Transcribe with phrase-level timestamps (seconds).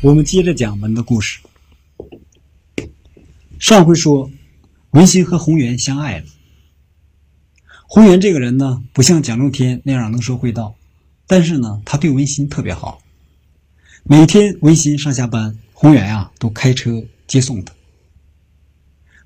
[0.00, 1.40] 我们接着讲门的故事。
[3.58, 4.30] 上回说，
[4.90, 6.26] 文心和宏源相爱了。
[7.88, 10.76] 宏源这个人呢，不像蒋中天那样能说会道，
[11.26, 13.02] 但是呢，他对文心特别好。
[14.04, 17.74] 每天文心上下班，宏源呀都开车接送他。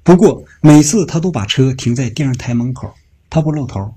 [0.02, 2.94] 不过每次他都把车停在电视台门口，
[3.28, 3.94] 他不露头。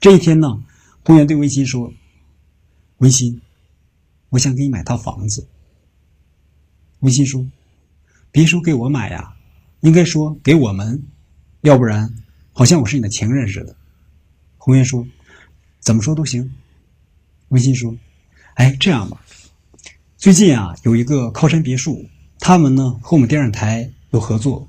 [0.00, 0.64] 这一天呢，
[1.04, 1.92] 宏源对文心说
[2.96, 3.42] ：“文心。”
[4.34, 5.46] 我想给你买套房子。
[6.98, 7.46] 温馨说
[8.32, 9.32] ：“别说给我买呀，
[9.78, 11.04] 应该说给我们，
[11.60, 12.12] 要不然
[12.52, 13.76] 好像我是你的情人似的。”
[14.58, 15.06] 红颜说
[15.78, 16.52] ：“怎么说都行。”
[17.50, 17.96] 温馨说
[18.54, 19.24] ：“哎，这样吧，
[20.16, 22.04] 最近啊有一个靠山别墅，
[22.40, 24.68] 他们呢和我们电视台有合作，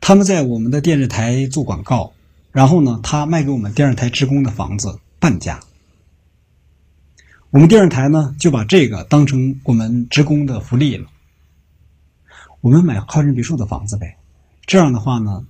[0.00, 2.14] 他们在我们的电视台做广告，
[2.50, 5.60] 然后呢他卖给我们电视台职工的房子半价。”
[7.50, 11.08] 我们电视台呢，就把这个当成我们职工的福利了。
[12.60, 14.18] 我们买靠山别墅的房子呗，
[14.66, 15.46] 这样的话呢，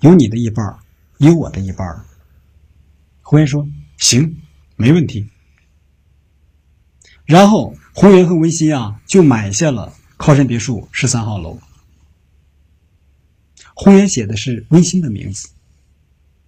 [0.00, 0.78] 有你的一半
[1.16, 2.04] 有我的一半
[3.22, 4.36] 红颜说：“行，
[4.76, 5.30] 没问题。”
[7.24, 11.58] 然后红源和文心啊，就买下了靠山别墅十三号楼。
[13.72, 15.48] 红颜写的是温馨的名字，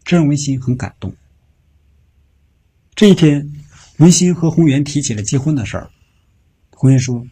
[0.04, 1.14] 这让温馨很感动。
[2.94, 3.50] 这一天。
[4.00, 5.90] 文心和宏源提起了结婚的事儿，
[6.70, 7.26] 宏源说：“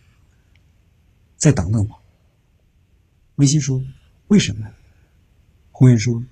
[1.38, 1.97] 再等等吧。”
[3.36, 3.83] 文心说
[4.28, 4.66] ：“为什么？”
[5.72, 6.22] 宏源说：“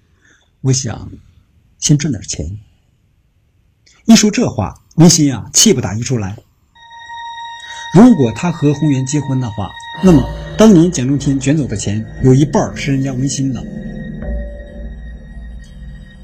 [0.60, 1.10] 我想
[1.78, 2.58] 先赚点钱。”
[4.04, 6.36] 一说这话，文心呀气不打一处来。
[7.94, 9.70] 如果他和宏源结婚的话，
[10.04, 10.22] 那么
[10.58, 13.66] 当年蒋中天卷走的钱有一半是人家文心的。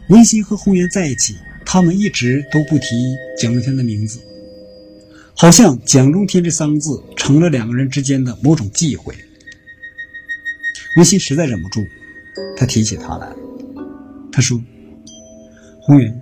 [0.08, 1.38] 文心和宏源在一起。
[1.72, 4.22] 他们一直都不提蒋中天的名字，
[5.34, 9.16] 好像蒋中天这三个字成了两个人之间的某种忌讳。
[10.98, 11.82] 文心实在忍不住，
[12.58, 13.34] 他提起他来，
[14.30, 14.62] 他说
[15.80, 16.20] ：“红源，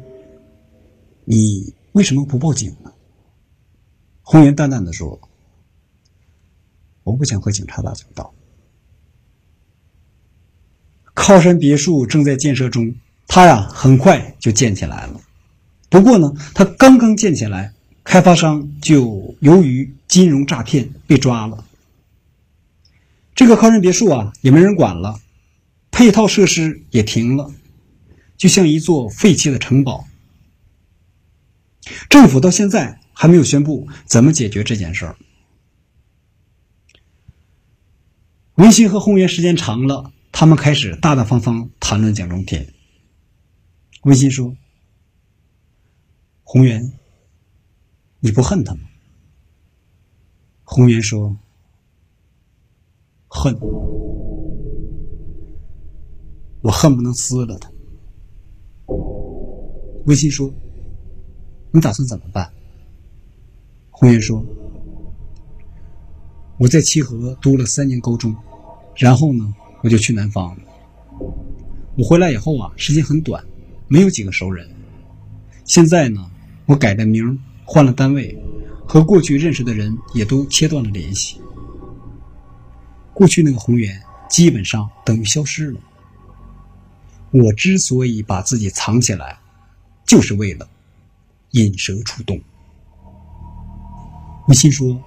[1.25, 2.93] 你为什么不报警呢？”
[4.23, 5.21] 红源淡淡的说
[7.03, 8.33] ：“我不想和警察打交道。”
[11.13, 12.95] 靠山别墅正在建设中，
[13.27, 15.21] 他呀很快就建起来了。
[15.91, 17.75] 不过呢，他刚刚建起来，
[18.05, 21.67] 开发商就由于金融诈骗被抓了。
[23.35, 25.21] 这个康山别墅啊，也没人管了，
[25.91, 27.53] 配套设施也停了，
[28.37, 30.07] 就像一座废弃的城堡。
[32.09, 35.17] 政府到现在还没有宣布怎么解决这件事儿。
[38.55, 42.69] 文心和宏源时间长了，他们开始大大方方谈论蒋中天。
[44.03, 44.55] 文心说。
[46.53, 46.93] 宏源，
[48.19, 48.81] 你不恨他吗？
[50.65, 51.37] 宏源说
[53.31, 53.57] ：“恨，
[56.61, 57.71] 我恨不能撕了他。”
[60.07, 60.53] 微信说
[61.71, 62.53] ：“你打算怎么办？”
[63.93, 64.45] 宏源说
[66.59, 68.35] ：“我在齐河读了三年高中，
[68.97, 70.65] 然后呢，我就去南方了。
[71.97, 73.41] 我回来以后啊，时间很短，
[73.87, 74.69] 没有几个熟人。
[75.65, 76.29] 现在呢。”
[76.67, 78.37] 我改了名，换了单位，
[78.87, 81.41] 和过去认识的人也都切断了联系。
[83.13, 85.81] 过去那个宏源基本上等于消失了。
[87.33, 89.39] 我之所以把自己藏起来，
[90.07, 90.69] 就是为了
[91.51, 92.41] 引蛇出洞。
[94.49, 95.01] 吴昕说：“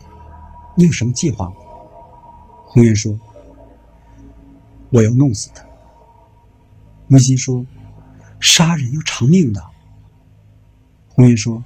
[0.78, 1.56] 你有什么计划吗？”
[2.66, 3.20] 宏源说
[4.90, 5.66] ：“我要弄死他。”
[7.09, 7.66] 吴昕说
[8.40, 9.62] ：“杀人要偿命的。”
[11.16, 11.63] 红颜说：“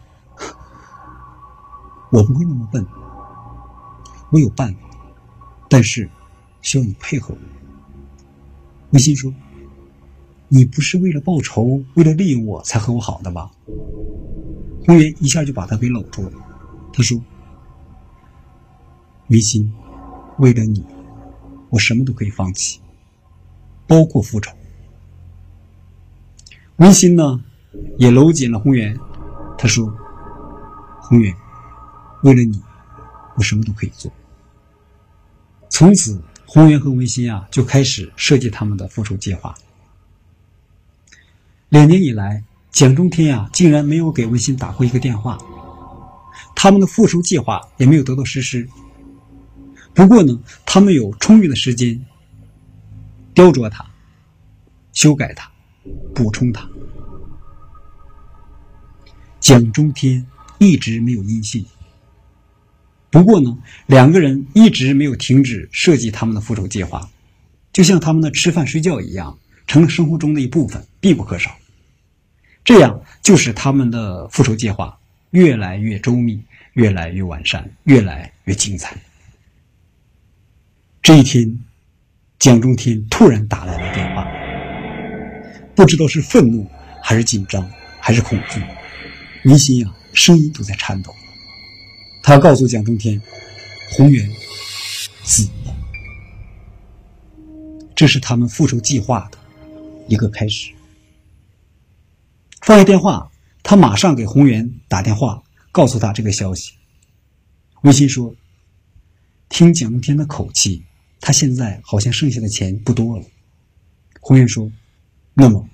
[2.12, 2.85] 我不会那么笨，
[4.31, 4.80] 我有办法，
[5.69, 6.09] 但是
[6.62, 7.40] 需要你配合我。”
[8.91, 9.34] 文心说
[10.50, 13.50] ：“你不是为了报仇，为了利用我才和我好的吧？”
[14.86, 16.31] 红颜一下就把他给搂住了。
[16.94, 17.21] 他说
[19.27, 19.74] ：“文心，
[20.39, 20.83] 为了你，
[21.69, 22.80] 我什么都可以放弃，
[23.86, 24.51] 包括复仇。”
[26.77, 27.44] 文心呢，
[27.98, 28.98] 也搂紧了红颜。
[29.57, 29.92] 他说
[31.01, 31.36] ：“宏远，
[32.24, 32.62] 为了你，
[33.36, 34.12] 我什么都可以做。”
[35.69, 39.56] 从此，宏源和文心啊就开始设计他们的复仇计划。
[41.69, 45.38] 两年以来，蒋中天啊竟然没有给文心打过一个电话，
[46.56, 48.68] 他们的复仇计划也没有得到实施。
[49.94, 52.00] 不过呢，他们有充裕的时间
[53.33, 53.86] 雕琢它、
[54.94, 55.51] 修改它、
[56.13, 56.68] 补充它。
[59.47, 60.25] 蒋中天
[60.57, 61.65] 一直没有音信。
[63.09, 67.09] 不过呢，两个人一直没有停止设计他们的复仇计划，
[67.71, 71.55] 就像他们的吃饭睡觉一样，成了生活中的一部分，必不可少。
[72.65, 74.99] 这样就使他们的复仇计划
[75.29, 78.97] 越来越周密，越来越完善，越来越精彩。
[81.01, 81.57] 这一天，
[82.38, 84.27] 蒋中天突然打来了电话，
[85.73, 86.69] 不知道是愤怒，
[87.01, 87.65] 还是紧张，
[88.01, 88.61] 还是恐惧，
[89.47, 91.15] 民心啊，声音都在颤抖。
[92.21, 93.21] 他告诉蒋中天，
[93.91, 94.29] 宏源
[95.23, 95.73] 死了，
[97.95, 99.38] 这是他们复仇计划的
[100.09, 100.73] 一个开始。
[102.63, 103.31] 放下电话，
[103.63, 105.41] 他马上给宏源打电话，
[105.71, 106.73] 告诉他这个消息。
[107.83, 108.35] 微信说
[109.47, 110.83] ：“听蒋中天的口气。”
[111.21, 113.25] 他现在好像剩下的钱不多了。
[114.19, 114.69] 红源说
[115.33, 115.65] ：“那么，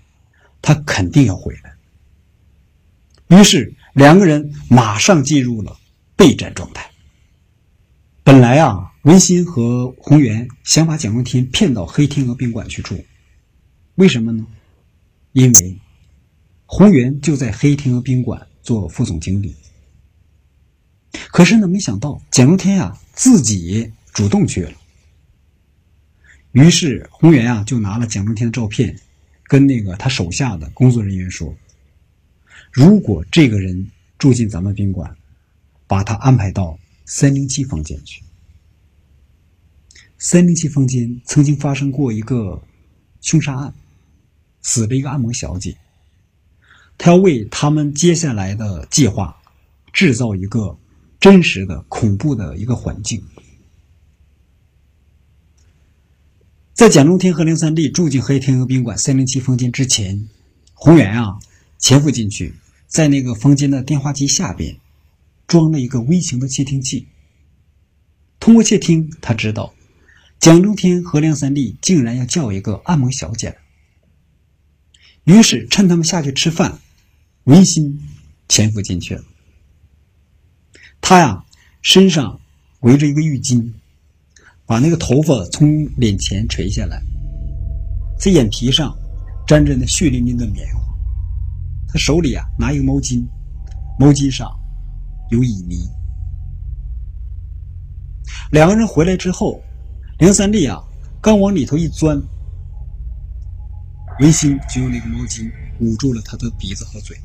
[0.62, 1.73] 他肯定要回来。”
[3.34, 5.76] 于是两个人马上进入了
[6.16, 6.88] 备战状态。
[8.24, 13.04] 本来啊，文心和宏源想把蒋中天骗到黑天鹅宾馆去住，
[13.96, 14.46] 为什么呢？
[15.32, 15.78] 因为
[16.68, 19.56] 宏源就在黑天鹅宾馆做副总经理。
[21.30, 24.74] 可是呢，没想到蒋中天呀自己主动去了。
[26.52, 28.96] 于是，宏源啊就拿了蒋中天的照片，
[29.46, 31.56] 跟那个他手下的工作人员说
[32.74, 35.16] ：“如果这个人住进咱们宾馆，
[35.86, 38.24] 把他安排到三零七房间去。
[40.18, 42.64] 三零七房间曾经发生过一个
[43.22, 43.76] 凶杀案，
[44.64, 45.78] 死了一个按摩小姐。
[46.98, 49.40] 他要为他们接下来的计划
[49.92, 50.76] 制造一个
[51.20, 53.24] 真实的恐怖的一个环境。”
[56.74, 60.28] 在蒋中天和梁三立住进黑天鹅宾馆三零七房间之前，
[60.74, 61.38] 洪源啊
[61.78, 62.56] 潜伏进去，
[62.94, 64.78] 在那个房间的电话机下边
[65.48, 67.08] 装了一个微型的窃听器。
[68.40, 69.74] 通过窃听，他知道
[70.40, 73.58] 蒋中天和梁三立竟然要叫一个按摩小姐。
[75.24, 76.80] 于是趁他们下去吃饭，
[77.46, 78.00] 文心
[78.48, 79.24] 潜伏进去了。
[81.02, 81.44] 他呀
[81.82, 82.40] 身上
[82.82, 83.74] 围着一个浴巾。
[84.66, 87.02] 把那个头发从脸前垂下来，
[88.18, 88.98] 在眼皮上
[89.46, 90.93] 沾着那血淋淋的棉花。
[91.94, 93.24] 他手里啊拿一个毛巾，
[94.00, 94.50] 毛巾上
[95.30, 95.88] 有乙醚。
[98.52, 99.62] 两个人回来之后，
[100.18, 100.84] 梁三立啊
[101.22, 102.20] 刚往里头一钻，
[104.20, 105.52] 文心就用那个毛巾
[105.82, 107.16] 捂住了他的鼻子和嘴。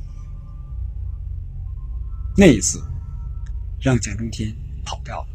[2.36, 2.78] 那一次，
[3.80, 4.54] 让蒋中天
[4.84, 5.28] 跑掉了。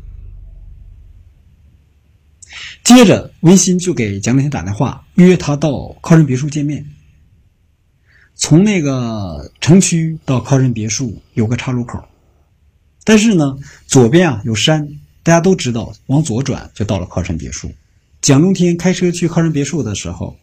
[2.84, 6.86] 接着，文馨就给蒋中天打电话，约他到靠山别墅见面。
[8.36, 12.04] 从那个城区到靠山别墅有个岔路口，
[13.04, 13.58] 但是呢，
[13.88, 17.72] 左边啊有山，大家都知道，往左转就到了靠山别墅。
[18.22, 20.38] 蒋中天开车去靠山别墅的时候，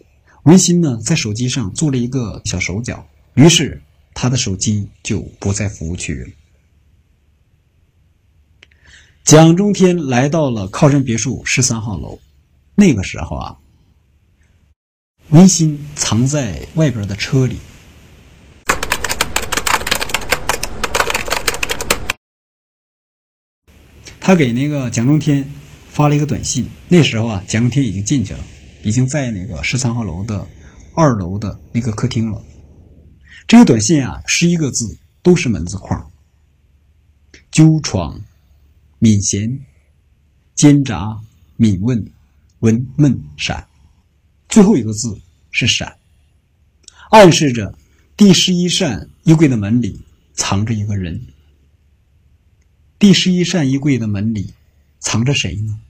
[0.44, 3.82] 文馨呢在手机上做了一个小手脚，于是
[4.14, 6.28] 他的手机就不在服务区了。
[9.24, 12.18] 蒋中天来到了靠山别墅十三号楼。
[12.74, 13.58] 那个时候啊，
[15.28, 17.58] 温馨藏在外边的车里。
[24.30, 25.44] 他给那个蒋中天
[25.88, 26.64] 发了一个短信。
[26.86, 28.38] 那时候啊，蒋中天已经进去了，
[28.84, 30.46] 已经在那个十三号楼的
[30.94, 32.40] 二楼的那个客厅了。
[33.48, 36.12] 这个短信啊，十一个字，都是门字框：
[37.50, 38.20] 纠闯、
[39.00, 39.58] 敏贤、
[40.54, 41.18] 奸诈、
[41.56, 42.08] 敏问。
[42.60, 43.66] 闻闷闪，
[44.48, 45.18] 最后一个字
[45.50, 45.96] 是闪，
[47.10, 47.74] 暗示着
[48.16, 50.00] 第十一扇衣柜的门里
[50.34, 51.20] 藏着一个人。
[53.00, 54.52] 第十一扇衣柜的门里
[54.98, 55.80] 藏着谁呢？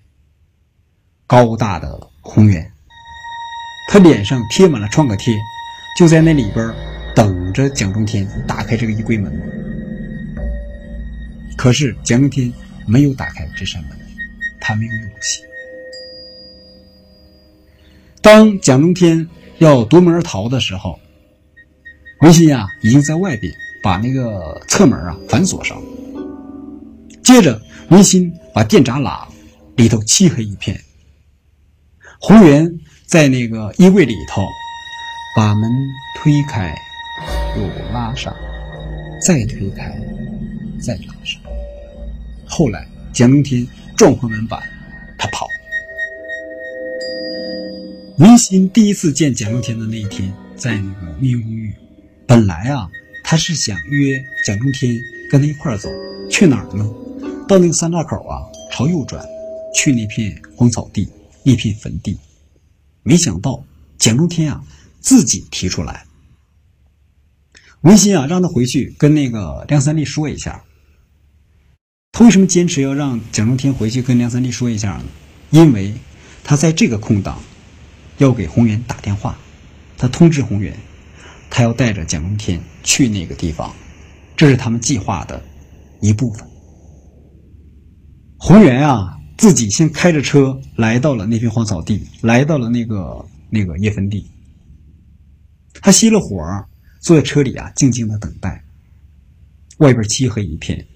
[1.26, 2.70] 高大的宏远，
[3.88, 5.36] 他脸上贴满了创可贴，
[5.98, 6.72] 就在那里边
[7.12, 9.32] 等着蒋中天打开这个衣柜门。
[11.56, 12.52] 可是蒋中天
[12.86, 13.98] 没有打开这扇门，
[14.60, 15.42] 他没有勇气。
[18.22, 20.96] 当蒋中天要夺门而逃的时候，
[22.20, 23.52] 文心呀已经在外边
[23.82, 25.99] 把那个侧门啊反锁上了。
[27.22, 27.60] 接着，
[27.90, 29.28] 文心把电闸拉了，
[29.76, 30.80] 里头漆黑一片。
[32.18, 34.42] 洪源在那个衣柜里头
[35.36, 35.70] 把门
[36.16, 36.74] 推开，
[37.56, 38.34] 又拉上，
[39.24, 39.98] 再推开，
[40.80, 41.40] 再拉上。
[42.46, 44.62] 后来，蒋中天撞破门板，
[45.16, 45.46] 他跑。
[48.18, 51.72] 文心第一次见蒋中天的那一天，在那个密云公寓。
[52.26, 52.90] 本来啊，
[53.24, 54.94] 他是想约蒋中天
[55.30, 55.88] 跟他一块儿走，
[56.28, 56.88] 去哪儿呢？
[57.50, 59.26] 到那个三岔口啊，朝右转，
[59.74, 61.08] 去那片荒草地，
[61.42, 62.16] 那片坟地。
[63.02, 63.64] 没想到
[63.98, 64.64] 蒋中天啊，
[65.00, 66.06] 自己提出来。
[67.80, 70.62] 文心啊，让他回去跟那个梁三立说一下。
[72.12, 75.04] 他为什么坚持要让蒋中天回去跟梁三立说一下呢？
[75.50, 75.92] 因为
[76.44, 77.42] 他在这个空档
[78.18, 79.36] 要给宏源打电话，
[79.98, 80.78] 他通知宏源，
[81.50, 83.74] 他要带着蒋中天去那个地方，
[84.36, 85.42] 这是他们计划的
[86.00, 86.48] 一部分。
[88.42, 94.26] 宏源啊，自己先开着车来到了那片荒草地，来到了那个那个叶坟地，
[95.82, 96.42] 他熄了火。
[97.02, 98.62] 坐在车里啊，静静的等待。
[99.78, 100.86] 外边漆黑一片，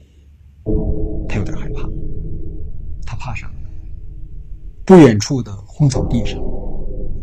[1.26, 1.88] 他有点害怕。
[3.06, 3.50] 他怕啥？
[4.84, 6.38] 不远处的荒草地上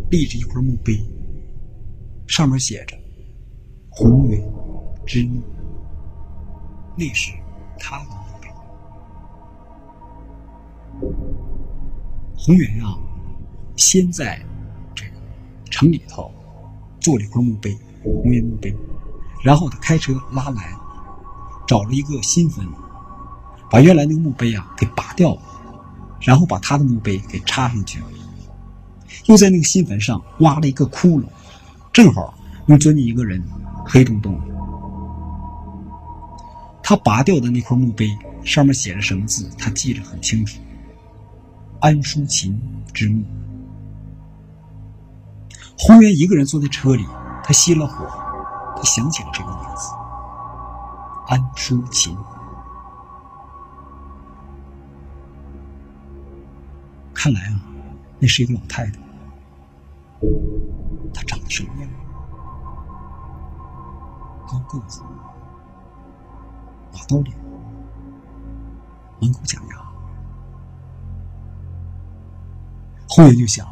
[0.10, 1.00] 立着一块墓碑，
[2.26, 2.98] 上面写着
[3.90, 4.42] “宏源
[5.06, 5.40] 之墓”，
[6.98, 7.32] 那是
[7.78, 8.10] 他的
[12.44, 12.98] 宏源啊，
[13.76, 14.44] 先在
[14.96, 15.12] 这个
[15.70, 16.32] 城里头
[17.00, 17.78] 做了一块墓碑。
[18.04, 18.76] 红颜墓碑，
[19.44, 20.74] 然后他开车拉来，
[21.68, 22.66] 找了一个新坟，
[23.70, 25.42] 把原来那个墓碑啊给拔掉了，
[26.20, 28.00] 然后把他的墓碑给插上去，
[29.28, 31.26] 又在那个新坟上挖了一个窟窿，
[31.94, 32.34] 正好
[32.66, 33.40] 能钻进一个人，
[33.86, 34.42] 黑洞洞。
[36.82, 38.10] 他拔掉的那块墓碑
[38.44, 39.48] 上面写着什么字？
[39.60, 40.60] 他记得很清楚
[41.82, 42.60] ，“安淑琴
[42.94, 43.24] 之墓”。
[45.78, 47.06] 红颜一个人坐在车里。
[47.44, 48.06] 他熄了火，
[48.76, 49.90] 他想起了这个名字——
[51.28, 52.16] 安淑琴。
[57.14, 57.60] 看来啊，
[58.20, 59.00] 那是一个老太太。
[61.14, 61.90] 她长得什么样？
[64.48, 65.02] 高个子，
[66.94, 67.36] 马刀脸，
[69.20, 69.91] 满口假牙。
[73.12, 73.68] 后面就想。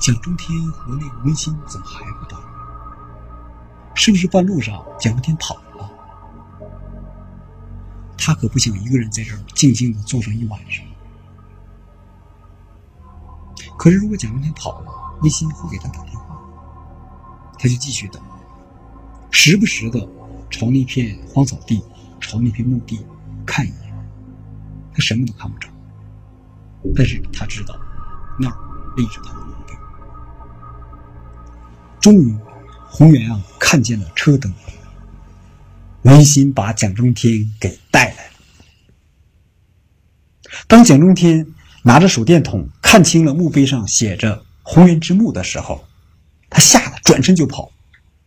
[0.00, 2.40] 蒋中天和那个温馨怎么还不到？
[3.94, 5.90] 是不是半路上蒋中天跑了？
[8.16, 10.82] 他可不想一个人在这儿静静的坐上一晚上。
[13.76, 14.90] 可是如果蒋中天跑了，
[15.20, 16.40] 温馨会给他打电话，
[17.58, 18.22] 他就继续等，
[19.30, 20.00] 时不时的
[20.48, 21.84] 朝那片荒草地、
[22.20, 23.04] 朝那片墓地
[23.44, 24.08] 看一眼，
[24.94, 25.68] 他什么都看不着，
[26.94, 27.78] 但是他知道
[28.38, 28.56] 那儿
[28.96, 29.74] 立着他的墓碑。
[32.00, 32.36] 终于，
[32.88, 34.52] 宏源啊看见了车灯。
[36.02, 38.32] 文心把蒋中天给带来了。
[40.66, 41.46] 当蒋中天
[41.82, 45.84] 拿着手电筒看清了墓碑上写着“宏源之墓”的时候，
[46.48, 47.70] 他吓得转身就跑。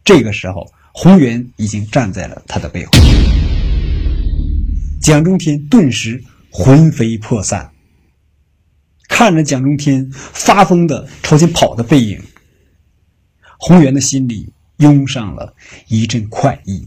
[0.06, 2.92] 这个时候，宏源已经站在了他的背后。
[5.02, 7.73] 蒋中天顿时魂飞魄散，
[9.24, 12.22] 看着蒋中天发疯的朝前跑的背影。
[13.58, 15.56] 宏源的心里涌上了
[15.88, 16.86] 一阵快意。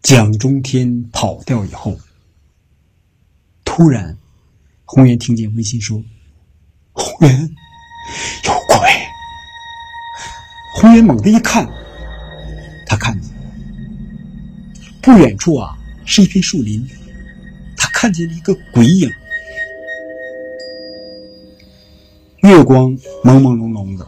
[0.00, 2.00] 蒋中天跑掉以后，
[3.62, 4.16] 突然，
[4.86, 6.02] 宏源听见温馨说
[6.94, 7.38] ：“宏源，
[8.44, 8.88] 有鬼！”
[10.80, 11.68] 宏源猛地一看，
[12.86, 13.30] 他看见
[15.02, 16.88] 不远处啊是一片树林，
[17.98, 19.10] 看见了一个鬼影。
[22.42, 24.06] 月光朦朦胧胧的，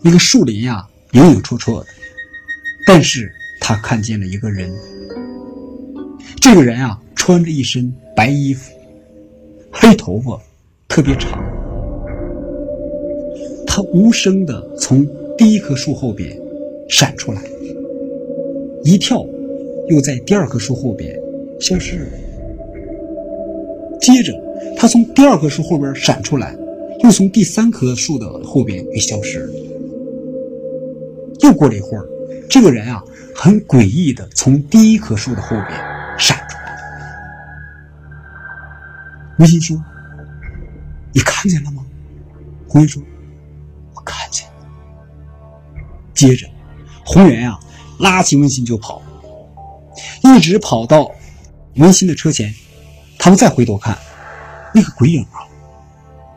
[0.00, 1.86] 那个树林呀，影影绰绰的。
[2.86, 3.28] 但是
[3.60, 4.72] 他看见了一个人，
[6.40, 8.72] 这个人啊，穿着一身白衣服，
[9.72, 10.40] 黑头发，
[10.86, 11.42] 特别长。
[13.66, 15.04] 他无声的从
[15.36, 16.40] 第一棵树后边
[16.88, 17.42] 闪出来，
[18.84, 19.26] 一跳，
[19.88, 21.20] 又在第二棵树后边
[21.58, 22.06] 消失。
[24.00, 24.32] 接着，
[24.76, 26.56] 他从第二棵树后边闪出来。
[27.02, 29.54] 又从第三棵树的后边给消失了。
[31.40, 32.06] 又过了一会儿，
[32.46, 33.02] 这个人啊，
[33.34, 35.70] 很诡异的从第一棵树的后边
[36.18, 36.76] 闪出来。
[39.38, 39.82] 吴昕说
[41.14, 41.82] ：“你看见了吗？”
[42.68, 43.02] 红云说
[43.96, 44.52] ：“我看见了。”
[46.12, 46.46] 接着，
[47.02, 47.58] 红源呀，
[47.98, 49.00] 拉起温馨就跑，
[50.22, 51.10] 一直跑到
[51.76, 52.54] 温馨的车前。
[53.20, 53.96] 他们再回头看，
[54.74, 55.46] 那个鬼影啊。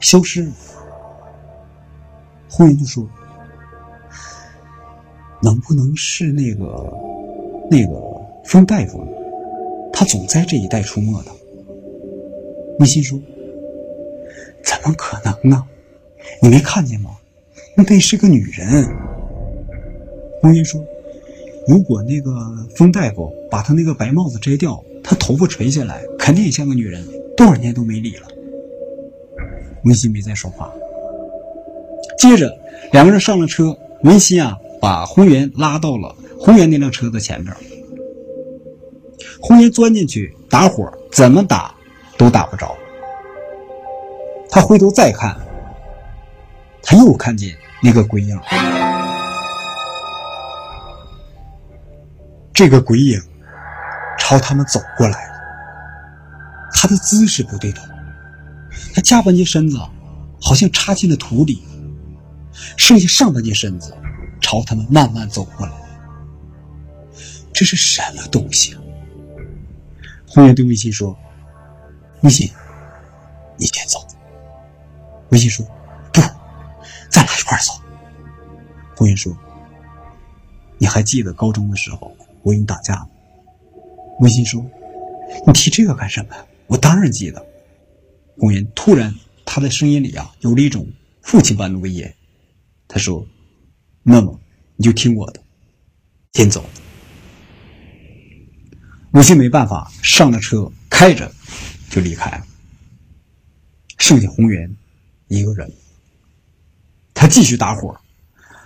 [0.01, 0.51] 消失了。
[2.49, 3.07] 红颜就说
[5.41, 6.93] ：“能不能是那个
[7.71, 7.95] 那个
[8.43, 9.01] 风大夫？
[9.93, 11.31] 他总在这一带出没的。”
[12.79, 13.17] 温馨说
[14.61, 15.65] ：“怎么可能呢？
[16.41, 17.11] 你没看见吗？
[17.77, 18.85] 那是个女人。”
[20.41, 20.85] 红颜说
[21.65, 22.33] ：“如果那个
[22.75, 27.05] 风大夫把他那个白帽子摘掉，他头发垂下来，肯定也像个女人。
[27.35, 28.27] 多少年都没理了。
[29.83, 30.71] 文心没再说话。
[32.17, 32.49] 接着，
[32.93, 37.53] 两个人上了车，文心啊，把红源拉到了红源那辆车的前面。
[39.41, 41.75] 红源钻进去打火，怎么打
[42.17, 42.73] 都打不着。
[44.49, 45.37] 他回头再看，
[46.81, 48.39] 他又看见那个鬼影。
[52.53, 53.19] 这个鬼影
[54.17, 55.32] 朝他们走过来了，
[56.73, 57.83] 他的姿势不对头，
[58.93, 59.79] 他下半截身子
[60.41, 61.63] 好像插进了土里，
[62.75, 63.95] 剩下上半截身子
[64.41, 65.71] 朝他们慢慢走过来。
[67.53, 68.81] 这是什么东西啊？
[70.27, 71.15] 红颜对微信说
[72.21, 72.51] ：“微信，
[73.57, 74.05] 你先走。”
[75.29, 75.63] 微信说
[76.11, 76.19] ：“不，
[77.09, 77.73] 咱俩一块走。”
[78.97, 79.31] 红颜说
[80.79, 82.11] ：“你还记得高中的时候？”
[82.41, 83.07] 我跟你打架，
[84.19, 84.65] 文心说
[85.47, 86.35] ：“你提这个干什么？”
[86.67, 87.45] 我当然记得。
[88.37, 89.13] 红颜突然，
[89.45, 90.87] 他的声音里啊，有了一种
[91.21, 92.13] 父亲般的威严。
[92.87, 93.25] 他说
[94.03, 94.39] ：“那么
[94.75, 95.41] 你就听我的，
[96.33, 96.67] 先走。”
[99.11, 101.31] 文心没办法，上了车，开着
[101.89, 102.43] 就离开了。
[103.99, 104.75] 剩下红颜
[105.27, 105.71] 一个人，
[107.13, 107.95] 他继续打火，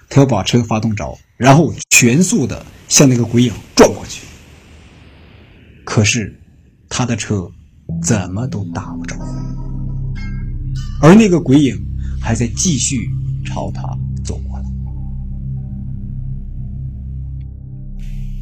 [0.09, 1.17] 他要把车发动着。
[1.35, 4.25] 然后全速的向那个鬼影撞过去，
[5.83, 6.39] 可是
[6.89, 7.51] 他的车
[8.01, 9.15] 怎么都打不着，
[11.01, 11.75] 而那个鬼影
[12.21, 13.09] 还在继续
[13.45, 13.81] 朝他
[14.23, 14.65] 走过来。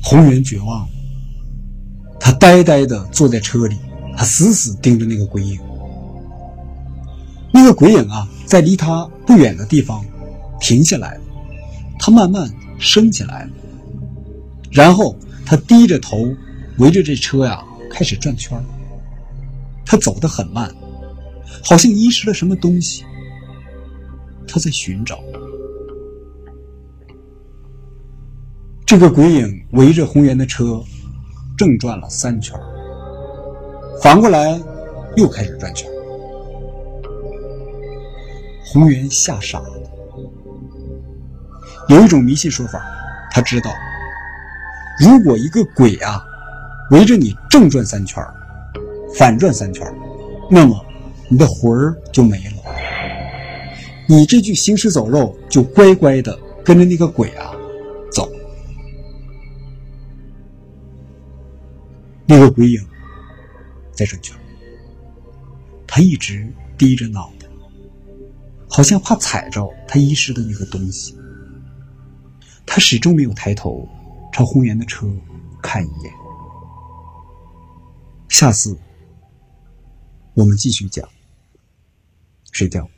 [0.03, 0.87] 红源绝望了，
[2.19, 3.77] 他呆呆的坐在车里，
[4.15, 5.59] 他死死盯着那个鬼影。
[7.53, 10.05] 那个鬼影啊，在离他不远的地方
[10.59, 11.21] 停下来了，
[11.97, 12.49] 他慢慢。
[12.77, 13.51] 升起来了，
[14.69, 16.17] 然后他低着头，
[16.77, 18.62] 围着这车呀开始转圈
[19.86, 20.74] 他走得很慢，
[21.63, 23.06] 好像遗失了什么东西。
[24.48, 25.19] 他在寻找。
[28.86, 30.82] 这个鬼影围着红颜的车
[31.58, 32.58] 正转了三圈，
[34.02, 34.60] 反过来
[35.15, 35.89] 又开始转圈。
[38.67, 39.69] 红颜吓傻了。
[41.89, 42.84] 有一种迷信说法，
[43.32, 43.71] 他知道，
[45.00, 46.24] 如果一个鬼啊
[46.91, 48.24] 围着你正转三圈
[49.17, 49.86] 反转三圈
[50.49, 50.86] 那么
[51.30, 52.63] 你的魂儿就没了，
[54.08, 57.51] 你这具行尸走肉就乖乖的跟着那个鬼啊
[58.12, 58.30] 走。
[62.28, 62.86] 那个鬼影
[63.91, 64.36] 在转圈
[65.88, 67.47] 他一直低着脑袋，
[68.67, 71.15] 好像怕踩着他遗失的那个东西。
[72.65, 73.88] 他始终没有抬头
[74.34, 75.08] 朝红颜的车
[75.62, 76.13] 看一眼。
[78.28, 78.78] 下次
[80.36, 81.10] 我们继续讲，
[82.52, 82.94] 睡觉。